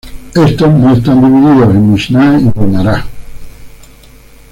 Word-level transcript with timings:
Estos 0.33 0.73
no 0.73 0.93
están 0.95 1.21
divididos 1.21 1.75
en 1.75 1.93
Mishná 1.93 2.39
y 2.41 2.49
Guemará. 2.59 3.05